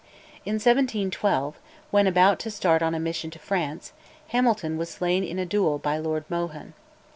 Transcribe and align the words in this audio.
In 0.47 0.55
1712, 0.55 1.57
when 1.91 2.07
about 2.07 2.39
to 2.39 2.49
start 2.49 2.81
on 2.81 2.95
a 2.95 2.99
mission 2.99 3.29
to 3.29 3.37
France, 3.37 3.93
Hamilton 4.29 4.75
was 4.79 4.89
slain 4.89 5.23
in 5.23 5.37
a 5.37 5.45
duel 5.45 5.77
by 5.77 5.99
Lord 5.99 6.25
Mohun. 6.27 6.73